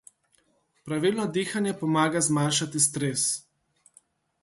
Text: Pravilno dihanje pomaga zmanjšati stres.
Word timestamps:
Pravilno 0.87 1.27
dihanje 1.35 1.75
pomaga 1.83 2.25
zmanjšati 2.31 2.85
stres. 2.89 3.31